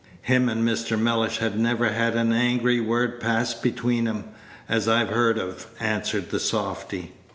[0.23, 0.97] "Him and Mr.
[0.99, 4.23] Mellish had never had an angry word pass between 'em,
[4.67, 7.13] as I've heard of," answered the softy.